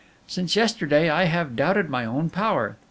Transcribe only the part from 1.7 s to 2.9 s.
my own power.